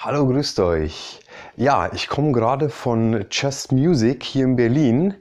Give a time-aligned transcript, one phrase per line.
[0.00, 1.18] Hallo, grüßt euch.
[1.56, 5.14] Ja, ich komme gerade von Just Music hier in Berlin.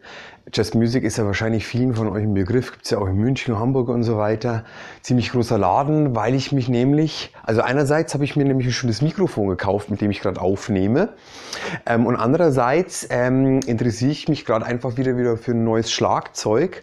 [0.53, 3.17] Just Music ist ja wahrscheinlich vielen von euch ein Begriff, gibt es ja auch in
[3.17, 4.63] München, Hamburg und so weiter.
[5.01, 9.01] Ziemlich großer Laden, weil ich mich nämlich, also einerseits habe ich mir nämlich schon das
[9.01, 11.09] Mikrofon gekauft, mit dem ich gerade aufnehme.
[11.85, 16.81] Ähm, und andererseits ähm, interessiere ich mich gerade einfach wieder, wieder für ein neues Schlagzeug.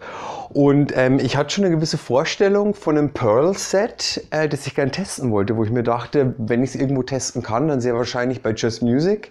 [0.51, 4.91] Und ähm, ich hatte schon eine gewisse Vorstellung von einem Pearl-Set, äh, das ich gerne
[4.91, 8.43] testen wollte, wo ich mir dachte, wenn ich es irgendwo testen kann, dann sehr wahrscheinlich
[8.43, 9.24] bei Just Music.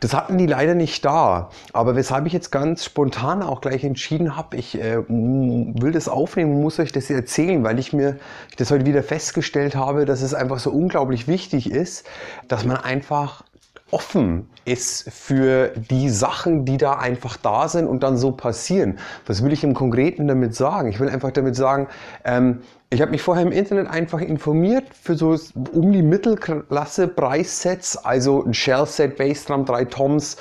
[0.00, 1.50] Das hatten die leider nicht da.
[1.72, 6.60] Aber weshalb ich jetzt ganz spontan auch gleich entschieden habe, ich äh, will das aufnehmen
[6.60, 8.16] muss euch das erzählen, weil ich mir
[8.58, 12.06] das heute wieder festgestellt habe, dass es einfach so unglaublich wichtig ist,
[12.48, 13.42] dass man einfach
[13.90, 18.98] offen ist für die Sachen, die da einfach da sind und dann so passieren.
[19.26, 20.88] Was will ich im Konkreten damit sagen?
[20.88, 21.86] Ich will einfach damit sagen,
[22.24, 25.36] ähm, ich habe mich vorher im Internet einfach informiert für so
[25.72, 30.36] um die Mittelklasse Preissets, also ein Shell-Set, Bassdrum, drei Toms,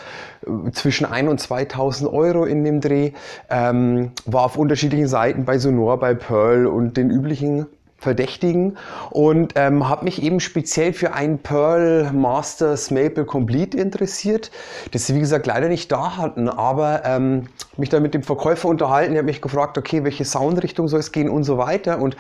[0.46, 3.12] äh, zwischen 1 und 2000 Euro in dem Dreh,
[3.50, 7.68] ähm, war auf unterschiedlichen Seiten bei Sonor, bei Pearl und den üblichen
[7.98, 8.78] Verdächtigen
[9.10, 14.52] und ähm, habe mich eben speziell für ein Pearl Masters Maple Complete interessiert,
[14.92, 18.68] das sie wie gesagt leider nicht da hatten, aber ähm, mich dann mit dem Verkäufer
[18.68, 22.18] unterhalten, er hat mich gefragt, okay, welche Soundrichtung soll es gehen und so weiter und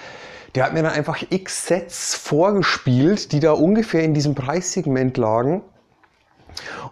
[0.55, 5.61] der hat mir dann einfach x Sets vorgespielt, die da ungefähr in diesem Preissegment lagen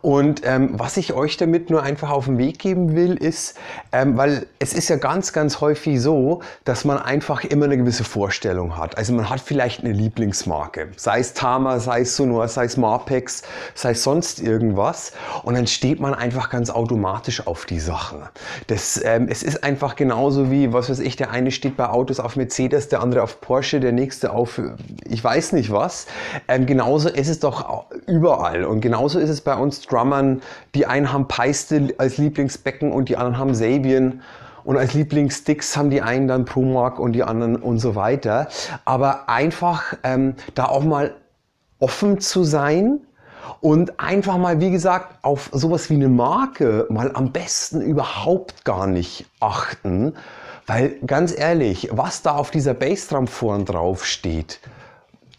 [0.01, 3.57] und ähm, was ich euch damit nur einfach auf den Weg geben will, ist,
[3.91, 8.05] ähm, weil es ist ja ganz, ganz häufig so, dass man einfach immer eine gewisse
[8.05, 8.97] Vorstellung hat.
[8.97, 13.41] Also man hat vielleicht eine Lieblingsmarke, sei es Tama, sei es Sonor, sei es Marpex,
[13.75, 15.11] sei es sonst irgendwas.
[15.43, 18.19] Und dann steht man einfach ganz automatisch auf die Sachen.
[18.67, 22.21] Das, ähm, es ist einfach genauso wie, was weiß ich, der eine steht bei Autos
[22.21, 24.61] auf Mercedes, der andere auf Porsche, der nächste auf,
[25.09, 26.07] ich weiß nicht was.
[26.47, 28.63] Ähm, genauso ist es doch überall.
[28.63, 30.41] Und genauso ist es bei uns Drummern.
[30.73, 34.21] Die einen haben Peiste als Lieblingsbecken und die anderen haben Sabian.
[34.63, 38.47] Und als Lieblingssticks haben die einen dann Promark und die anderen und so weiter.
[38.85, 41.15] Aber einfach ähm, da auch mal
[41.79, 43.01] offen zu sein
[43.59, 48.87] und einfach mal, wie gesagt, auf sowas wie eine Marke mal am besten überhaupt gar
[48.87, 50.13] nicht achten.
[50.65, 54.59] Weil ganz ehrlich, was da auf dieser Bassdrum vorn drauf steht,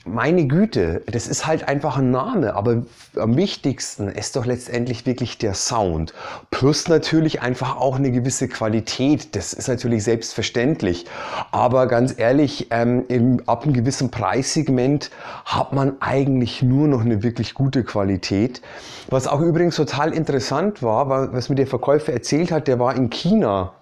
[0.04, 2.82] meine Güte, das ist halt einfach ein Name, aber
[3.16, 6.12] am wichtigsten ist doch letztendlich wirklich der Sound.
[6.50, 9.34] Plus natürlich einfach auch eine gewisse Qualität.
[9.34, 11.06] Das ist natürlich selbstverständlich.
[11.52, 15.10] Aber ganz ehrlich, ähm, im, ab einem gewissen Preissegment
[15.46, 18.60] hat man eigentlich nur noch eine wirklich gute Qualität.
[19.08, 23.08] Was auch übrigens total interessant war, was mir der Verkäufer erzählt hat, der war in
[23.08, 23.72] China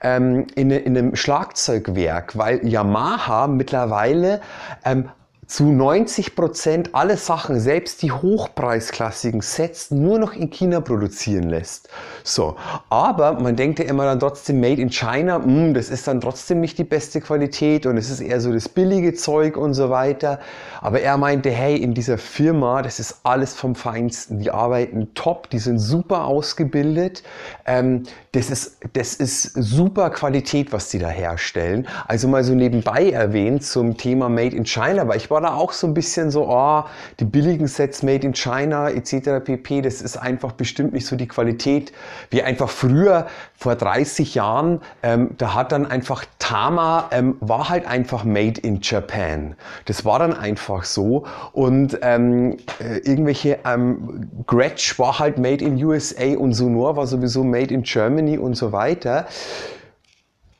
[0.00, 4.40] ähm, in, in, einem Schlagzeugwerk, weil Yamaha mittlerweile
[4.84, 5.08] ähm,
[5.46, 11.88] zu 90 Prozent alle Sachen, selbst die hochpreisklassigen Sets, nur noch in China produzieren lässt.
[12.24, 12.56] So,
[12.90, 16.20] aber man denkt ja immer dann trotzdem Made in China, mh, hm, das ist dann
[16.20, 19.90] trotzdem nicht die beste Qualität und es ist eher so das billige Zeug und so
[19.90, 20.40] weiter.
[20.80, 24.40] Aber er meinte, hey, in dieser Firma, das ist alles vom Feinsten.
[24.40, 27.22] Die arbeiten top, die sind super ausgebildet.
[27.66, 28.02] Ähm,
[28.32, 31.86] das, ist, das ist super Qualität, was die da herstellen.
[32.06, 35.52] Also mal so nebenbei erwähnt zum Thema Made in China, weil ich war war da
[35.52, 36.84] auch so ein bisschen so, oh,
[37.20, 39.44] die billigen Sets made in China etc.
[39.44, 39.82] pp.
[39.82, 41.92] Das ist einfach bestimmt nicht so die Qualität
[42.30, 44.80] wie einfach früher, vor 30 Jahren.
[45.02, 49.56] Ähm, da hat dann einfach Tama, ähm, war halt einfach made in Japan.
[49.84, 51.26] Das war dann einfach so.
[51.52, 57.44] Und ähm, äh, irgendwelche ähm, Gretsch war halt made in USA und Sonor war sowieso
[57.44, 59.26] made in Germany und so weiter.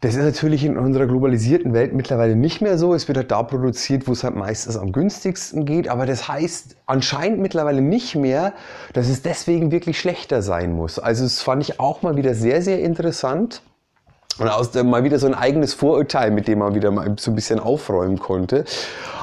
[0.06, 2.94] Das ist natürlich in unserer globalisierten Welt mittlerweile nicht mehr so.
[2.94, 5.88] Es wird halt da produziert, wo es halt meistens am günstigsten geht.
[5.88, 8.52] Aber das heißt anscheinend mittlerweile nicht mehr,
[8.92, 11.00] dass es deswegen wirklich schlechter sein muss.
[11.00, 13.62] Also das fand ich auch mal wieder sehr, sehr interessant.
[14.38, 17.32] Und aus dem mal wieder so ein eigenes Vorurteil, mit dem man wieder mal so
[17.32, 18.64] ein bisschen aufräumen konnte.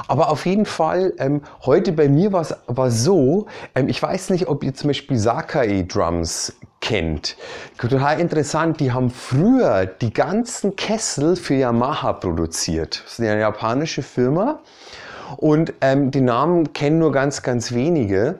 [0.06, 4.48] Aber auf jeden Fall, ähm, heute bei mir war es so, ähm, ich weiß nicht,
[4.48, 6.52] ob ihr zum Beispiel Sakai Drums
[6.84, 7.36] kennt.
[7.78, 13.02] Total interessant, die haben früher die ganzen Kessel für Yamaha produziert.
[13.04, 14.60] Das ist eine japanische Firma
[15.38, 18.38] und ähm, die Namen kennen nur ganz, ganz wenige.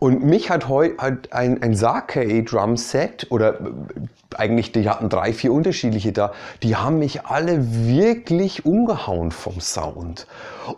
[0.00, 0.96] Und mich hat heute
[1.30, 3.70] ein, ein Sake Drum Set oder äh,
[4.36, 6.32] eigentlich, die hatten drei, vier unterschiedliche da,
[6.62, 10.26] die haben mich alle wirklich umgehauen vom Sound.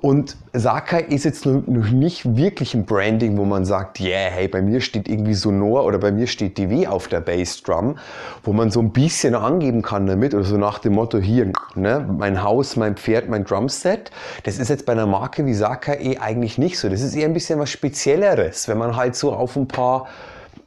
[0.00, 4.62] Und Sakai ist jetzt noch nicht wirklich ein Branding, wo man sagt, yeah, hey, bei
[4.62, 7.98] mir steht irgendwie Sonor oder bei mir steht DW auf der Bassdrum,
[8.42, 12.06] wo man so ein bisschen angeben kann damit oder so nach dem Motto hier, ne,
[12.18, 14.10] mein Haus, mein Pferd, mein Drumset.
[14.44, 16.88] Das ist jetzt bei einer Marke wie Sakai eh eigentlich nicht so.
[16.88, 20.06] Das ist eher ein bisschen was Spezielleres, wenn man halt so auf ein paar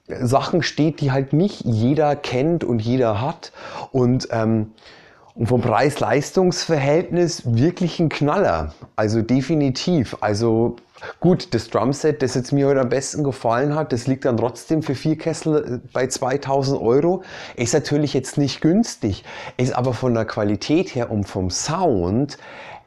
[0.08, 3.52] Sachen steht, die halt nicht jeder kennt und jeder hat.
[3.92, 4.72] Und ähm,
[5.38, 8.74] und vom Preis-Leistungs-Verhältnis wirklich ein Knaller.
[8.96, 10.18] Also definitiv.
[10.20, 10.78] Also
[11.20, 14.82] gut, das Drumset, das jetzt mir heute am besten gefallen hat, das liegt dann trotzdem
[14.82, 17.24] für vier Kessel äh, bei 2000 Euro.
[17.56, 19.24] Ist natürlich jetzt nicht günstig,
[19.58, 22.38] ist aber von der Qualität her und vom Sound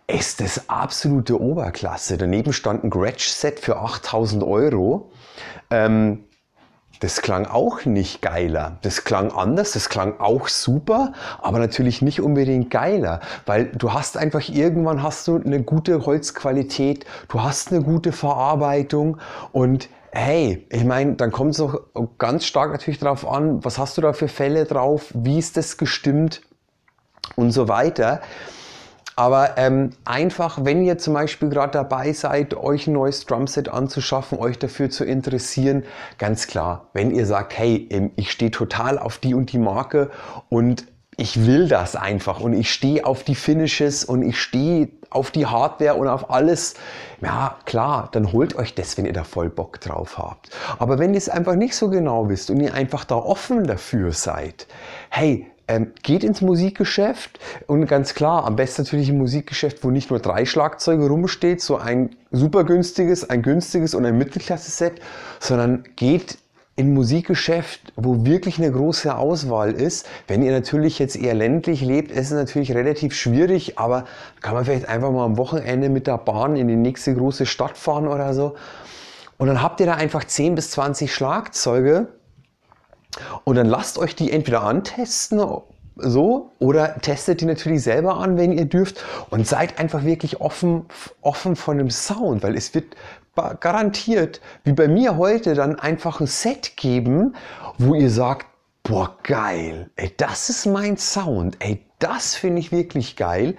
[0.09, 2.19] ist das absolute Oberklasse.
[2.19, 5.13] Daneben stand ein Gretsch-Set für 8000 Euro.
[5.71, 6.25] Ähm,
[7.01, 8.77] das klang auch nicht geiler.
[8.83, 14.17] Das klang anders, das klang auch super, aber natürlich nicht unbedingt geiler, weil du hast
[14.17, 19.17] einfach irgendwann hast du eine gute Holzqualität, du hast eine gute Verarbeitung
[19.53, 21.79] und hey, ich meine, dann kommt es auch
[22.19, 25.77] ganz stark natürlich darauf an, was hast du da für Fälle drauf, wie ist das
[25.77, 26.43] gestimmt
[27.37, 28.21] und so weiter.
[29.21, 34.39] Aber ähm, einfach, wenn ihr zum Beispiel gerade dabei seid, euch ein neues Drumset anzuschaffen,
[34.39, 35.85] euch dafür zu interessieren,
[36.17, 40.11] ganz klar, wenn ihr sagt, hey, ähm, ich stehe total auf die und die Marke
[40.49, 40.87] und
[41.19, 45.45] ich will das einfach und ich stehe auf die Finishes und ich stehe auf die
[45.45, 46.73] Hardware und auf alles.
[47.21, 50.49] Ja, klar, dann holt euch das, wenn ihr da voll Bock drauf habt.
[50.79, 54.13] Aber wenn ihr es einfach nicht so genau wisst und ihr einfach da offen dafür
[54.13, 54.67] seid,
[55.11, 57.39] hey, ähm, geht ins Musikgeschäft
[57.69, 61.77] und ganz klar, am besten natürlich ein Musikgeschäft, wo nicht nur drei Schlagzeuge rumsteht, so
[61.77, 65.01] ein super günstiges, ein günstiges und ein Mittelklasse-Set,
[65.39, 66.39] sondern geht
[66.75, 70.09] in Musikgeschäft, wo wirklich eine große Auswahl ist.
[70.27, 74.07] Wenn ihr natürlich jetzt eher ländlich lebt, ist es natürlich relativ schwierig, aber
[74.41, 77.79] kann man vielleicht einfach mal am Wochenende mit der Bahn in die nächste große Stadt
[77.79, 78.57] fahren oder so.
[79.39, 82.09] Und dann habt ihr da einfach 10 bis 20 Schlagzeuge
[83.45, 85.41] und dann lasst euch die entweder antesten,
[85.97, 89.05] so, oder testet die natürlich selber an, wenn ihr dürft.
[89.31, 90.87] Und seid einfach wirklich offen,
[91.21, 92.97] offen von dem Sound, weil es wird
[93.61, 97.35] garantiert, wie bei mir heute, dann einfach ein Set geben,
[97.79, 98.47] wo ihr sagt,
[98.83, 103.57] boah, geil, ey, das ist mein Sound, ey, das finde ich wirklich geil.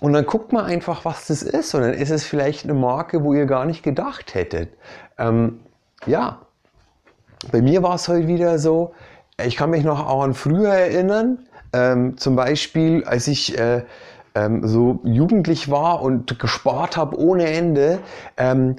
[0.00, 1.74] Und dann guckt man einfach, was das ist.
[1.74, 4.70] Und dann ist es vielleicht eine Marke, wo ihr gar nicht gedacht hättet.
[5.16, 5.60] Ähm,
[6.06, 6.44] ja,
[7.50, 8.92] bei mir war es heute wieder so,
[9.44, 11.38] ich kann mich noch auch an früher erinnern,
[11.72, 13.82] ähm, zum Beispiel, als ich äh,
[14.34, 18.00] ähm, so jugendlich war und gespart habe ohne Ende,
[18.36, 18.76] ähm,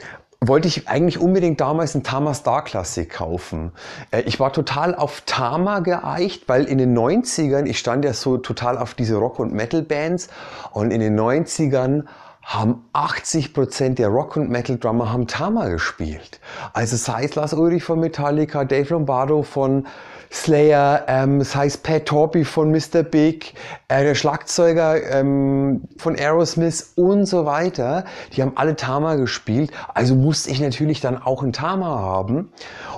[0.48, 3.72] wollte ich eigentlich unbedingt damals einen Tama Star Classic kaufen.
[4.12, 8.38] Äh, ich war total auf Tama geeicht, weil in den 90ern, ich stand ja so
[8.38, 10.28] total auf diese Rock- und Metal-Bands
[10.72, 12.04] und in den 90ern
[12.44, 16.40] haben 80% der Rock- und Metal-Drummer haben Tama gespielt.
[16.74, 19.88] Also sei es Lars Ulrich von Metallica, Dave Lombardo von
[20.34, 23.04] Slayer, ähm, das heißt Pat Torpy von Mr.
[23.04, 23.54] Big,
[23.88, 28.04] äh, der Schlagzeuger ähm, von Aerosmith und so weiter.
[28.34, 29.72] Die haben alle Tama gespielt.
[29.94, 32.52] Also musste ich natürlich dann auch ein Tama haben.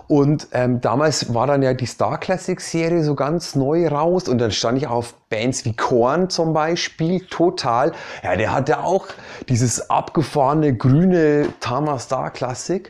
[0.08, 4.38] Und ähm, damals war dann ja die Star Classic Serie so ganz neu raus und
[4.38, 7.92] dann stand ich auf Bands wie Korn zum Beispiel total.
[8.24, 9.08] Ja, der hatte auch
[9.50, 12.90] dieses abgefahrene grüne Tama Star Classic.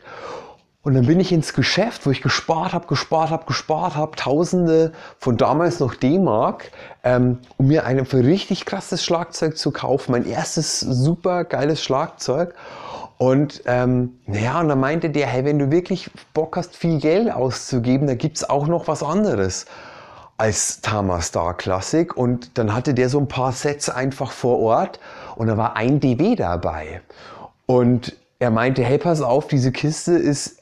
[0.86, 4.92] Und dann bin ich ins Geschäft, wo ich gespart habe, gespart habe, gespart habe, Tausende
[5.18, 6.70] von damals noch D-Mark,
[7.02, 10.12] ähm, um mir ein richtig krasses Schlagzeug zu kaufen.
[10.12, 12.54] Mein erstes super geiles Schlagzeug.
[13.18, 17.32] Und ähm, naja, und dann meinte der, hey, wenn du wirklich Bock hast, viel Geld
[17.32, 19.66] auszugeben, da gibt es auch noch was anderes
[20.36, 22.16] als Tama Star Classic.
[22.16, 25.00] Und dann hatte der so ein paar Sets einfach vor Ort
[25.34, 27.00] und da war ein DB dabei.
[27.66, 30.55] Und er meinte, hey, pass auf, diese Kiste ist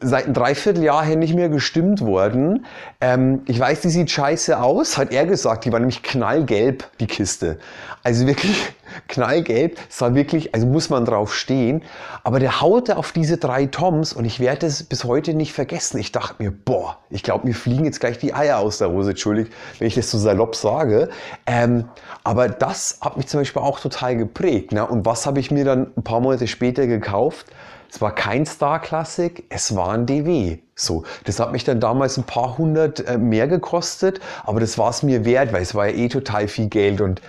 [0.00, 2.66] seit ein Dreivierteljahr her nicht mehr gestimmt worden.
[3.00, 5.64] Ähm, ich weiß, die sieht scheiße aus, hat er gesagt.
[5.64, 7.58] Die war nämlich knallgelb, die Kiste.
[8.02, 8.56] Also wirklich
[9.08, 9.78] knallgelb.
[9.88, 11.82] Es war wirklich, also muss man drauf stehen.
[12.22, 15.98] Aber der haute auf diese drei Toms und ich werde es bis heute nicht vergessen.
[15.98, 19.10] Ich dachte mir, boah, ich glaube, mir fliegen jetzt gleich die Eier aus der Hose.
[19.10, 21.08] Entschuldigt, wenn ich das so salopp sage.
[21.46, 21.84] Ähm,
[22.24, 24.72] aber das hat mich zum Beispiel auch total geprägt.
[24.72, 24.86] Ne?
[24.86, 27.46] Und was habe ich mir dann ein paar Monate später gekauft?
[27.90, 30.58] Es war kein Star Classic, es war ein DW.
[30.76, 34.90] So, das hat mich dann damals ein paar hundert äh, mehr gekostet, aber das war
[34.90, 37.20] es mir wert, weil es war ja eh total viel Geld und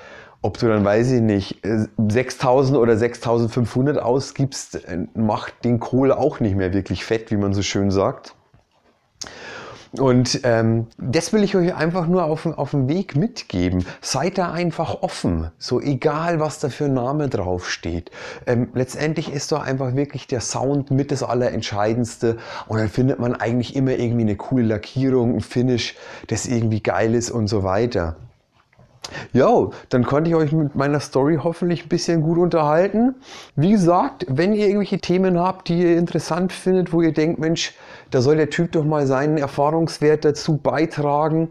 [0.44, 6.12] ob du dann, weiß ich nicht, 6000 äh, oder 6500 ausgibst, äh, macht den Kohl
[6.12, 8.36] auch nicht mehr wirklich fett, wie man so schön sagt.
[9.98, 13.86] Und ähm, das will ich euch einfach nur auf, auf dem Weg mitgeben.
[14.00, 18.10] Seid da einfach offen, so egal was da für ein Name draufsteht.
[18.46, 23.36] Ähm, letztendlich ist da einfach wirklich der Sound mit das Allerentscheidendste und dann findet man
[23.36, 25.96] eigentlich immer irgendwie eine coole Lackierung, ein Finish,
[26.28, 28.16] das irgendwie geil ist und so weiter.
[29.34, 33.16] Ja, dann konnte ich euch mit meiner Story hoffentlich ein bisschen gut unterhalten.
[33.56, 37.74] Wie gesagt, wenn ihr irgendwelche Themen habt, die ihr interessant findet, wo ihr denkt, Mensch,
[38.10, 41.50] da soll der Typ doch mal seinen Erfahrungswert dazu beitragen,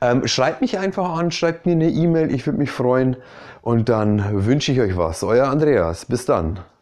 [0.00, 3.16] ähm, schreibt mich einfach an, schreibt mir eine E-Mail, ich würde mich freuen
[3.62, 5.22] und dann wünsche ich euch was.
[5.22, 6.60] Euer Andreas, bis dann.